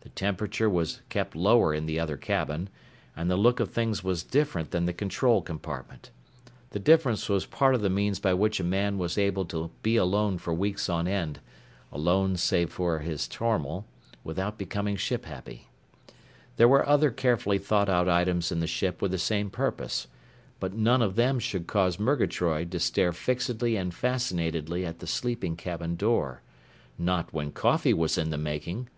The 0.00 0.24
temperature 0.26 0.68
was 0.68 1.00
kept 1.10 1.36
lower 1.36 1.72
in 1.72 1.86
the 1.86 2.00
other 2.00 2.16
cabin, 2.16 2.68
and 3.16 3.30
the 3.30 3.36
look 3.36 3.60
of 3.60 3.70
things 3.70 4.02
was 4.02 4.24
different 4.24 4.72
than 4.72 4.84
the 4.84 4.92
control 4.92 5.40
compartment. 5.40 6.10
The 6.70 6.80
difference 6.80 7.28
was 7.28 7.46
part 7.46 7.76
of 7.76 7.82
the 7.82 7.88
means 7.88 8.18
by 8.18 8.34
which 8.34 8.58
a 8.58 8.64
man 8.64 8.98
was 8.98 9.16
able 9.16 9.44
to 9.46 9.70
be 9.84 9.94
alone 9.96 10.38
for 10.38 10.52
weeks 10.52 10.88
on 10.88 11.06
end 11.06 11.38
alone 11.92 12.36
save 12.36 12.72
for 12.72 12.98
his 12.98 13.28
tormal 13.28 13.84
without 14.24 14.58
becoming 14.58 14.96
ship 14.96 15.24
happy. 15.24 15.68
There 16.56 16.68
were 16.68 16.86
other 16.86 17.12
carefully 17.12 17.58
thought 17.58 17.88
out 17.88 18.08
items 18.08 18.50
in 18.50 18.58
the 18.58 18.66
ship 18.66 19.00
with 19.00 19.12
the 19.12 19.18
same 19.18 19.50
purpose. 19.50 20.08
But 20.58 20.74
none 20.74 21.00
of 21.00 21.14
them 21.14 21.38
should 21.38 21.68
cause 21.68 22.00
Murgatroyd 22.00 22.72
to 22.72 22.80
stare 22.80 23.12
fixedly 23.12 23.76
and 23.76 23.94
fascinatedly 23.94 24.84
at 24.84 24.98
the 24.98 25.06
sleeping 25.06 25.54
cabin 25.56 25.94
door. 25.94 26.42
Not 26.98 27.32
when 27.32 27.52
coffee 27.52 27.94
was 27.94 28.18
in 28.18 28.30
the 28.30 28.36
making! 28.38 28.88